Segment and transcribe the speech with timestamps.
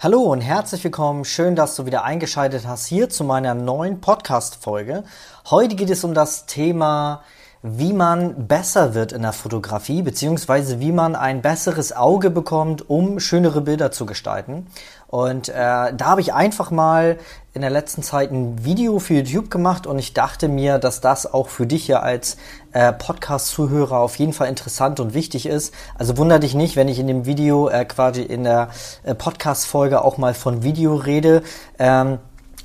[0.00, 1.24] Hallo und herzlich willkommen.
[1.24, 5.02] Schön, dass du wieder eingeschaltet hast hier zu meiner neuen Podcast-Folge.
[5.50, 7.24] Heute geht es um das Thema,
[7.62, 13.18] wie man besser wird in der Fotografie, beziehungsweise wie man ein besseres Auge bekommt, um
[13.18, 14.66] schönere Bilder zu gestalten.
[15.08, 17.16] Und äh, da habe ich einfach mal
[17.54, 21.32] in der letzten Zeit ein Video für YouTube gemacht und ich dachte mir, dass das
[21.32, 22.36] auch für dich ja als
[22.72, 25.74] äh, Podcast-Zuhörer auf jeden Fall interessant und wichtig ist.
[25.96, 28.68] Also wunder dich nicht, wenn ich in dem Video äh, quasi in der
[29.02, 31.42] äh, Podcast-Folge auch mal von Video rede.
[31.78, 32.18] Ähm,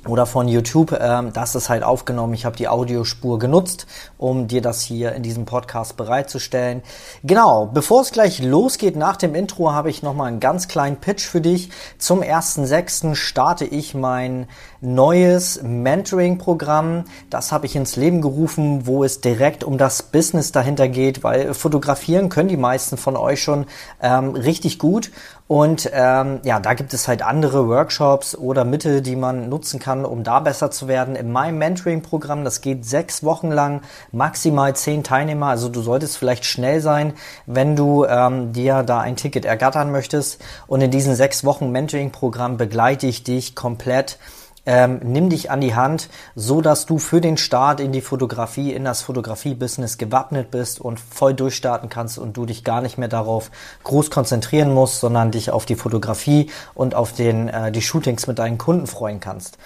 [0.06, 2.34] oder von YouTube, ähm, das ist halt aufgenommen.
[2.34, 3.86] Ich habe die Audiospur genutzt,
[4.18, 6.82] um dir das hier in diesem Podcast bereitzustellen.
[7.22, 11.24] Genau, bevor es gleich losgeht nach dem Intro, habe ich nochmal einen ganz kleinen Pitch
[11.24, 11.70] für dich.
[11.98, 13.14] Zum 1.6.
[13.14, 14.46] starte ich mein
[14.80, 17.04] neues Mentoring-Programm.
[17.30, 21.54] Das habe ich ins Leben gerufen, wo es direkt um das Business dahinter geht, weil
[21.54, 23.66] fotografieren können die meisten von euch schon
[24.02, 25.10] ähm, richtig gut.
[25.46, 30.06] Und ähm, ja, da gibt es halt andere Workshops oder Mittel, die man nutzen kann,
[30.06, 31.16] um da besser zu werden.
[31.16, 35.48] In meinem Mentoring-Programm, das geht sechs Wochen lang, maximal zehn Teilnehmer.
[35.48, 37.12] Also du solltest vielleicht schnell sein,
[37.44, 40.42] wenn du ähm, dir da ein Ticket ergattern möchtest.
[40.66, 44.18] Und in diesen sechs Wochen Mentoring-Programm begleite ich dich komplett
[44.66, 48.72] ähm, nimm dich an die Hand, so dass du für den Start in die Fotografie,
[48.72, 53.08] in das Fotografie-Business gewappnet bist und voll durchstarten kannst und du dich gar nicht mehr
[53.08, 53.50] darauf
[53.82, 58.38] groß konzentrieren musst, sondern dich auf die Fotografie und auf den, äh, die Shootings mit
[58.38, 59.58] deinen Kunden freuen kannst.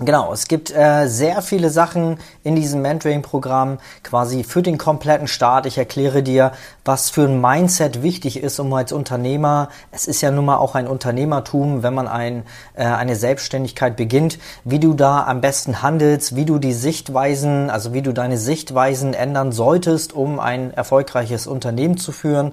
[0.00, 5.66] Genau, es gibt äh, sehr viele Sachen in diesem Mentoring-Programm quasi für den kompletten Start.
[5.66, 6.52] Ich erkläre dir,
[6.84, 10.76] was für ein Mindset wichtig ist, um als Unternehmer, es ist ja nun mal auch
[10.76, 16.36] ein Unternehmertum, wenn man ein, äh, eine Selbstständigkeit beginnt, wie du da am besten handelst,
[16.36, 21.96] wie du die Sichtweisen, also wie du deine Sichtweisen ändern solltest, um ein erfolgreiches Unternehmen
[21.96, 22.52] zu führen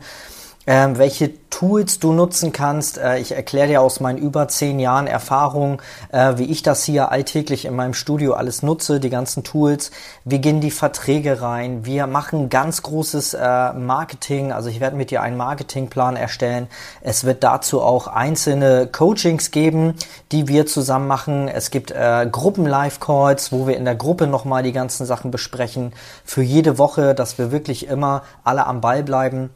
[0.68, 2.98] ähm, welche Tools du nutzen kannst.
[2.98, 7.12] Äh, ich erkläre dir aus meinen über zehn Jahren Erfahrung, äh, wie ich das hier
[7.12, 9.92] alltäglich in meinem Studio alles nutze, die ganzen Tools.
[10.24, 11.86] Wir gehen die Verträge rein.
[11.86, 14.52] Wir machen ganz großes äh, Marketing.
[14.52, 16.68] Also ich werde mit dir einen Marketingplan erstellen.
[17.02, 19.94] Es wird dazu auch einzelne Coachings geben,
[20.32, 21.48] die wir zusammen machen.
[21.48, 25.94] Es gibt äh, Gruppen-Live-Calls, wo wir in der Gruppe nochmal die ganzen Sachen besprechen.
[26.24, 29.52] Für jede Woche, dass wir wirklich immer alle am Ball bleiben.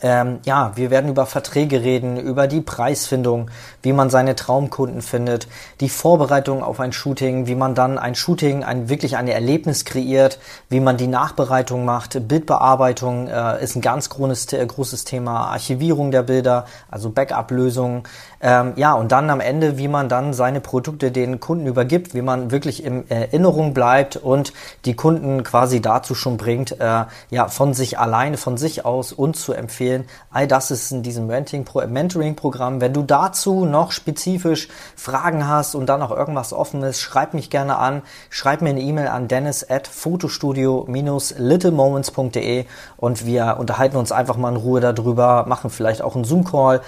[0.00, 3.50] Ähm, ja, wir werden über Verträge reden, über die Preisfindung,
[3.82, 5.48] wie man seine Traumkunden findet,
[5.80, 10.38] die Vorbereitung auf ein Shooting, wie man dann ein Shooting, ein wirklich ein Erlebnis kreiert,
[10.68, 16.10] wie man die Nachbereitung macht, Bildbearbeitung äh, ist ein ganz großes, äh, großes Thema, Archivierung
[16.10, 18.04] der Bilder, also Backup-Lösungen,
[18.40, 22.22] ähm, ja, und dann am Ende, wie man dann seine Produkte den Kunden übergibt, wie
[22.22, 24.52] man wirklich in Erinnerung bleibt und
[24.84, 29.42] die Kunden quasi dazu schon bringt, äh, ja, von sich alleine, von sich aus uns
[29.42, 29.81] zu empfehlen.
[30.30, 32.80] All das ist in diesem Mentoring-Programm.
[32.80, 37.48] Wenn du dazu noch spezifisch Fragen hast und dann auch irgendwas offen ist, schreib mich
[37.50, 38.02] gerne an.
[38.30, 42.66] Schreib mir eine E-Mail an dennis at fotostudio-littlemoments.de
[42.96, 46.82] und wir unterhalten uns einfach mal in Ruhe darüber, machen vielleicht auch einen Zoom-Call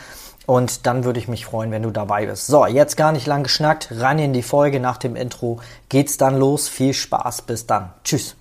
[0.47, 2.47] und dann würde ich mich freuen, wenn du dabei bist.
[2.47, 4.81] So, jetzt gar nicht lang geschnackt, rein in die Folge.
[4.81, 6.69] Nach dem Intro geht's dann los.
[6.69, 7.91] Viel Spaß, bis dann.
[8.05, 8.37] Tschüss.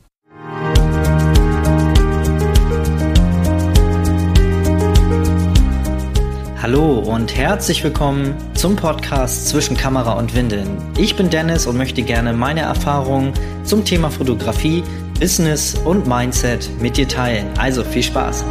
[6.63, 10.77] Hallo und herzlich willkommen zum Podcast zwischen Kamera und Windeln.
[10.97, 13.33] Ich bin Dennis und möchte gerne meine Erfahrungen
[13.65, 14.81] zum Thema Fotografie,
[15.19, 17.47] Business und Mindset mit dir teilen.
[17.57, 18.45] Also viel Spaß.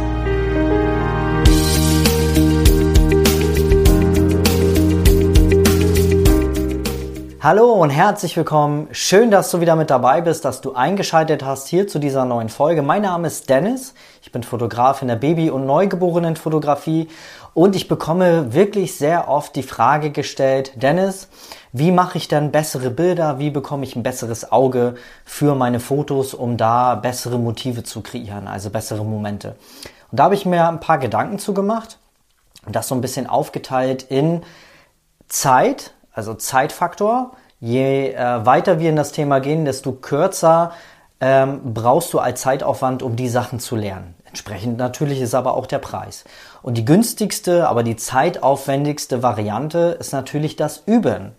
[7.41, 8.89] Hallo und herzlich willkommen.
[8.91, 12.49] Schön, dass du wieder mit dabei bist, dass du eingeschaltet hast hier zu dieser neuen
[12.49, 12.83] Folge.
[12.83, 13.95] Mein Name ist Dennis.
[14.33, 17.07] Bin Fotograf in der Baby- und Neugeborenenfotografie
[17.53, 21.29] und ich bekomme wirklich sehr oft die Frage gestellt, Dennis,
[21.71, 23.37] wie mache ich denn bessere Bilder?
[23.37, 28.47] Wie bekomme ich ein besseres Auge für meine Fotos, um da bessere Motive zu kreieren,
[28.47, 29.55] also bessere Momente?
[30.11, 31.99] Und da habe ich mir ein paar Gedanken zu gemacht
[32.65, 34.41] und das so ein bisschen aufgeteilt in
[35.27, 37.33] Zeit, also Zeitfaktor.
[37.59, 40.71] Je äh, weiter wir in das Thema gehen, desto kürzer
[41.21, 44.15] ähm, brauchst du als Zeitaufwand, um die Sachen zu lernen.
[44.33, 46.23] Entsprechend natürlich ist aber auch der Preis.
[46.63, 51.33] Und die günstigste, aber die zeitaufwendigste Variante ist natürlich das Üben.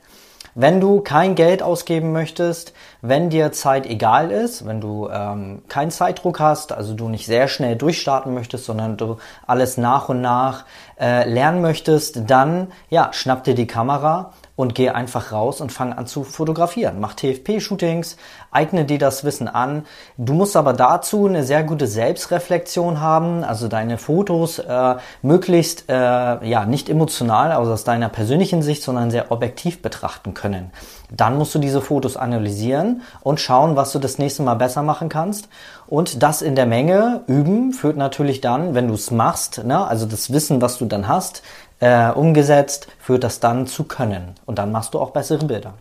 [0.54, 2.72] Wenn du kein Geld ausgeben möchtest,
[3.06, 7.48] wenn dir Zeit egal ist, wenn du ähm, keinen Zeitdruck hast, also du nicht sehr
[7.48, 10.64] schnell durchstarten möchtest, sondern du alles nach und nach
[10.98, 15.92] äh, lernen möchtest, dann ja, schnapp dir die Kamera und geh einfach raus und fang
[15.92, 17.00] an zu fotografieren.
[17.00, 18.16] Mach TFP-Shootings,
[18.50, 19.84] eigne dir das Wissen an.
[20.16, 25.92] Du musst aber dazu eine sehr gute Selbstreflexion haben, also deine Fotos äh, möglichst äh,
[25.92, 30.70] ja nicht emotional, also aus deiner persönlichen Sicht, sondern sehr objektiv betrachten können.
[31.16, 35.08] Dann musst du diese Fotos analysieren und schauen, was du das nächste Mal besser machen
[35.08, 35.48] kannst.
[35.86, 40.06] Und das in der Menge üben führt natürlich dann, wenn du es machst, ne, also
[40.06, 41.42] das Wissen, was du dann hast,
[41.80, 44.34] äh, umgesetzt, führt das dann zu können.
[44.46, 45.74] Und dann machst du auch bessere Bilder.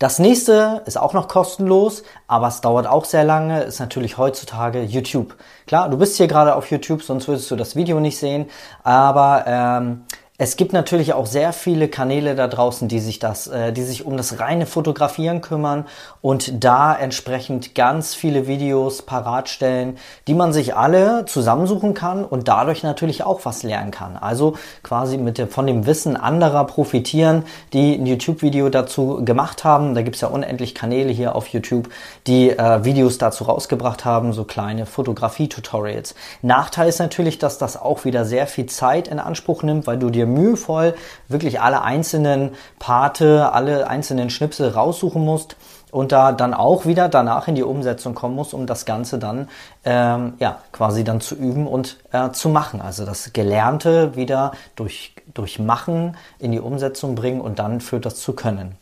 [0.00, 4.82] Das nächste ist auch noch kostenlos, aber es dauert auch sehr lange, ist natürlich heutzutage
[4.82, 5.36] YouTube.
[5.66, 8.46] Klar, du bist hier gerade auf YouTube, sonst würdest du das Video nicht sehen,
[8.82, 10.04] aber ähm,
[10.42, 14.06] es gibt natürlich auch sehr viele Kanäle da draußen, die sich das, äh, die sich
[14.06, 15.84] um das reine Fotografieren kümmern
[16.22, 19.98] und da entsprechend ganz viele Videos parat stellen,
[20.28, 24.16] die man sich alle zusammensuchen kann und dadurch natürlich auch was lernen kann.
[24.16, 27.44] Also quasi mit der, von dem Wissen anderer profitieren,
[27.74, 29.94] die ein YouTube-Video dazu gemacht haben.
[29.94, 31.90] Da gibt's ja unendlich Kanäle hier auf YouTube,
[32.26, 36.14] die äh, Videos dazu rausgebracht haben, so kleine Fotografie-Tutorials.
[36.40, 40.08] Nachteil ist natürlich, dass das auch wieder sehr viel Zeit in Anspruch nimmt, weil du
[40.08, 40.94] dir mühevoll
[41.28, 45.56] wirklich alle einzelnen Parte, alle einzelnen Schnipsel raussuchen musst
[45.90, 49.48] und da dann auch wieder danach in die Umsetzung kommen musst, um das Ganze dann
[49.84, 52.80] ähm, ja quasi dann zu üben und äh, zu machen.
[52.80, 58.16] Also das Gelernte wieder durch durch Machen in die Umsetzung bringen und dann führt das
[58.16, 58.76] zu Können.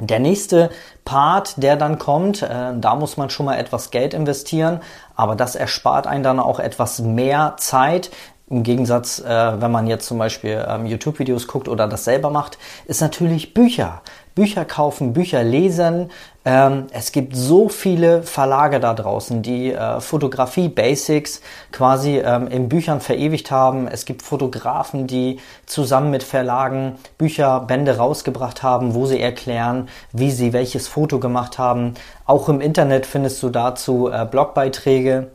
[0.00, 0.70] Der nächste
[1.04, 4.80] Part, der dann kommt, äh, da muss man schon mal etwas Geld investieren,
[5.14, 8.10] aber das erspart einen dann auch etwas mehr Zeit,
[8.50, 12.58] im Gegensatz, äh, wenn man jetzt zum Beispiel ähm, YouTube-Videos guckt oder das selber macht,
[12.86, 14.02] ist natürlich Bücher.
[14.34, 16.10] Bücher kaufen, Bücher lesen.
[16.44, 21.40] Ähm, es gibt so viele Verlage da draußen, die äh, Fotografie-Basics
[21.70, 23.86] quasi ähm, in Büchern verewigt haben.
[23.88, 30.30] Es gibt Fotografen, die zusammen mit Verlagen Bücher, Bände rausgebracht haben, wo sie erklären, wie
[30.30, 31.94] sie welches Foto gemacht haben.
[32.26, 35.30] Auch im Internet findest du dazu äh, Blogbeiträge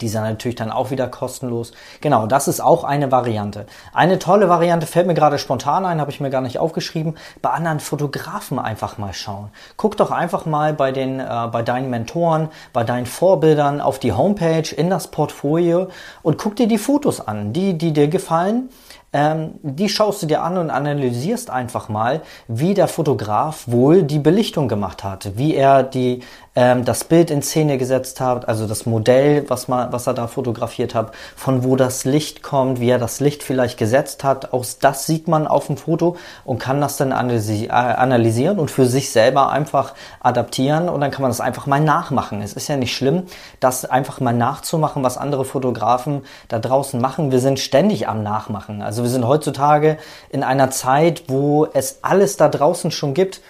[0.00, 1.72] die sind natürlich dann auch wieder kostenlos.
[2.00, 3.66] Genau, das ist auch eine Variante.
[3.92, 7.16] Eine tolle Variante fällt mir gerade spontan ein, habe ich mir gar nicht aufgeschrieben.
[7.40, 9.50] Bei anderen Fotografen einfach mal schauen.
[9.76, 14.12] Guck doch einfach mal bei den, äh, bei deinen Mentoren, bei deinen Vorbildern auf die
[14.12, 15.88] Homepage, in das Portfolio
[16.22, 18.68] und guck dir die Fotos an, die, die dir gefallen
[19.12, 24.18] ähm, die schaust du dir an und analysierst einfach mal, wie der Fotograf wohl die
[24.18, 26.20] Belichtung gemacht hat, wie er die,
[26.54, 30.26] ähm, das Bild in Szene gesetzt hat, also das Modell, was, man, was er da
[30.26, 34.52] fotografiert hat, von wo das Licht kommt, wie er das Licht vielleicht gesetzt hat.
[34.52, 38.86] Aus das sieht man auf dem Foto und kann das dann äh, analysieren und für
[38.86, 42.42] sich selber einfach adaptieren und dann kann man das einfach mal nachmachen.
[42.42, 43.24] Es ist ja nicht schlimm,
[43.60, 47.32] das einfach mal nachzumachen, was andere Fotografen da draußen machen.
[47.32, 48.82] Wir sind ständig am Nachmachen.
[48.82, 49.96] Also wir sind heutzutage
[50.28, 53.40] in einer Zeit, wo es alles da draußen schon gibt.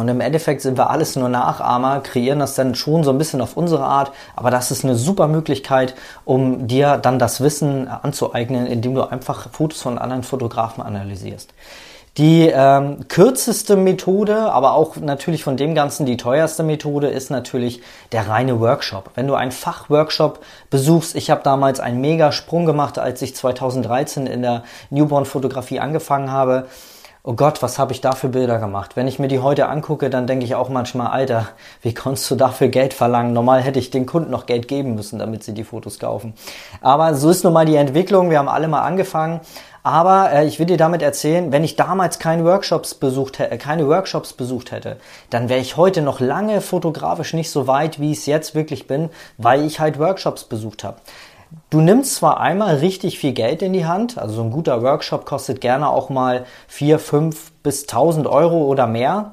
[0.00, 3.42] Und im Endeffekt sind wir alles nur Nachahmer, kreieren das dann schon so ein bisschen
[3.42, 4.12] auf unsere Art.
[4.34, 5.94] Aber das ist eine super Möglichkeit,
[6.24, 11.52] um dir dann das Wissen anzueignen, indem du einfach Fotos von anderen Fotografen analysierst.
[12.16, 17.82] Die ähm, kürzeste Methode, aber auch natürlich von dem Ganzen die teuerste Methode ist natürlich
[18.12, 19.10] der reine Workshop.
[19.14, 24.26] Wenn du einen Fachworkshop besuchst, ich habe damals einen mega Sprung gemacht, als ich 2013
[24.26, 26.66] in der Newborn-Fotografie angefangen habe.
[27.22, 28.96] Oh Gott, was habe ich da für Bilder gemacht?
[28.96, 31.48] Wenn ich mir die heute angucke, dann denke ich auch manchmal, Alter,
[31.82, 33.34] wie konntest du dafür Geld verlangen?
[33.34, 36.32] Normal hätte ich den Kunden noch Geld geben müssen, damit sie die Fotos kaufen.
[36.80, 38.30] Aber so ist nun mal die Entwicklung.
[38.30, 39.40] Wir haben alle mal angefangen.
[39.82, 43.86] Aber äh, ich will dir damit erzählen, wenn ich damals keine Workshops besucht hätte, keine
[43.86, 44.96] Workshops besucht hätte,
[45.28, 48.86] dann wäre ich heute noch lange fotografisch nicht so weit, wie ich es jetzt wirklich
[48.86, 50.98] bin, weil ich halt Workshops besucht habe.
[51.70, 55.24] Du nimmst zwar einmal richtig viel Geld in die Hand, also so ein guter Workshop
[55.24, 59.32] kostet gerne auch mal vier, fünf bis tausend Euro oder mehr.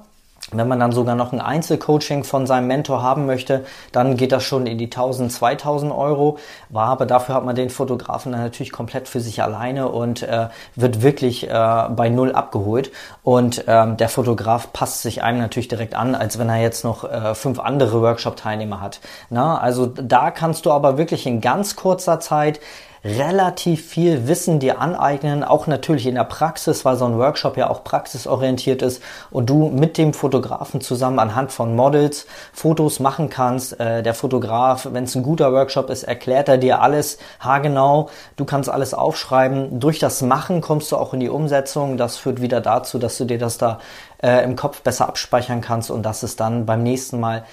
[0.54, 4.44] Wenn man dann sogar noch ein Einzelcoaching von seinem Mentor haben möchte, dann geht das
[4.44, 6.38] schon in die 1000, 2000 Euro.
[6.70, 10.48] War aber dafür hat man den Fotografen dann natürlich komplett für sich alleine und äh,
[10.76, 12.92] wird wirklich äh, bei Null abgeholt.
[13.24, 17.04] Und ähm, der Fotograf passt sich einem natürlich direkt an, als wenn er jetzt noch
[17.04, 19.02] äh, fünf andere Workshop-Teilnehmer hat.
[19.30, 22.62] Na, also da kannst du aber wirklich in ganz kurzer Zeit
[23.04, 27.70] relativ viel Wissen dir aneignen, auch natürlich in der Praxis, weil so ein Workshop ja
[27.70, 29.02] auch praxisorientiert ist
[29.32, 33.80] und du mit dem Fotografen zusammen anhand von Models Fotos machen kannst.
[33.80, 38.10] Äh, der Fotograf, wenn es ein guter Workshop ist, erklärt er dir alles haargenau.
[38.36, 39.80] Du kannst alles aufschreiben.
[39.80, 41.98] Durch das Machen kommst du auch in die Umsetzung.
[41.98, 43.80] Das führt wieder dazu, dass du dir das da
[44.22, 47.44] äh, im Kopf besser abspeichern kannst und dass es dann beim nächsten Mal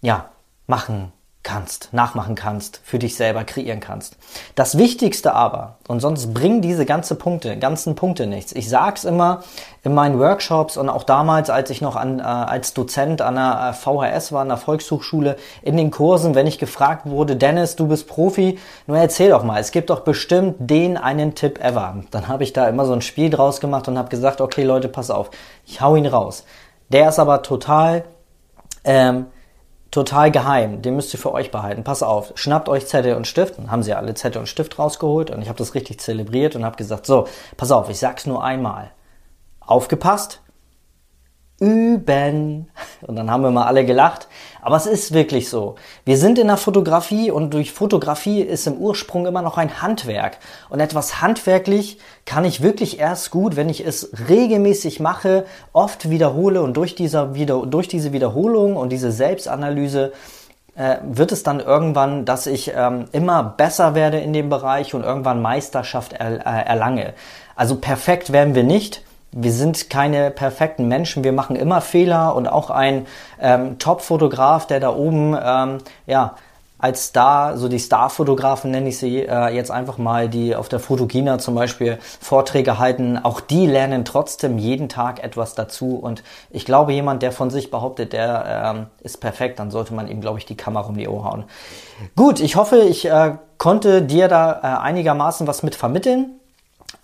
[0.00, 0.26] ja
[0.66, 1.12] machen
[1.44, 4.16] kannst, nachmachen kannst, für dich selber kreieren kannst.
[4.54, 8.52] Das Wichtigste aber, und sonst bringen diese ganze Punkte, ganzen Punkte nichts.
[8.52, 9.44] Ich sag's immer
[9.84, 13.70] in meinen Workshops und auch damals, als ich noch an, äh, als Dozent an der
[13.70, 17.86] äh, VHS war, an der Volkshochschule, in den Kursen, wenn ich gefragt wurde, Dennis, du
[17.86, 22.02] bist Profi, nur erzähl doch mal, es gibt doch bestimmt den einen Tipp ever.
[22.10, 24.88] Dann habe ich da immer so ein Spiel draus gemacht und habe gesagt, okay Leute,
[24.88, 25.30] pass auf,
[25.66, 26.44] ich hau ihn raus.
[26.88, 28.04] Der ist aber total
[28.84, 29.26] ähm,
[29.94, 30.82] total geheim.
[30.82, 31.84] Den müsst ihr für euch behalten.
[31.84, 33.58] Pass auf, schnappt euch Zettel und Stift.
[33.58, 36.64] Dann haben sie alle Zettel und Stift rausgeholt und ich habe das richtig zelebriert und
[36.64, 38.90] habe gesagt, so, pass auf, ich sag's nur einmal.
[39.60, 40.42] Aufgepasst,
[41.60, 42.70] üben.
[43.02, 44.28] Und dann haben wir mal alle gelacht.
[44.64, 45.74] Aber es ist wirklich so.
[46.06, 50.38] Wir sind in der Fotografie und durch Fotografie ist im Ursprung immer noch ein Handwerk.
[50.70, 55.44] Und etwas handwerklich kann ich wirklich erst gut, wenn ich es regelmäßig mache,
[55.74, 60.14] oft wiederhole und durch, dieser, durch diese Wiederholung und diese Selbstanalyse
[60.76, 65.02] äh, wird es dann irgendwann, dass ich ähm, immer besser werde in dem Bereich und
[65.04, 67.12] irgendwann Meisterschaft er, äh, erlange.
[67.54, 69.02] Also perfekt werden wir nicht
[69.36, 73.06] wir sind keine perfekten Menschen, wir machen immer Fehler und auch ein
[73.40, 76.36] ähm, Top-Fotograf, der da oben ähm, ja
[76.84, 80.80] als Star, so die Star-Fotografen nenne ich sie äh, jetzt einfach mal, die auf der
[80.80, 85.96] Fotogina zum Beispiel Vorträge halten, auch die lernen trotzdem jeden Tag etwas dazu.
[85.96, 90.08] Und ich glaube, jemand, der von sich behauptet, der ähm, ist perfekt, dann sollte man
[90.08, 91.44] ihm, glaube ich, die Kamera um die Ohr hauen.
[92.16, 96.38] Gut, ich hoffe, ich äh, konnte dir da äh, einigermaßen was mit vermitteln.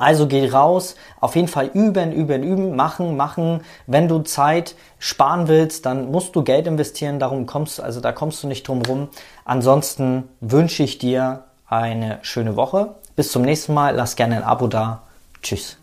[0.00, 3.60] Also geh raus, auf jeden Fall üben, üben, üben, machen, machen.
[3.86, 8.42] Wenn du Zeit sparen willst, dann musst du Geld investieren, darum kommst also da kommst
[8.42, 9.08] du nicht drum rum.
[9.44, 12.94] Ansonsten wünsche ich dir eine schöne Woche.
[13.14, 15.02] Bis zum nächsten Mal, lass gerne ein Abo da.
[15.42, 15.79] Tschüss.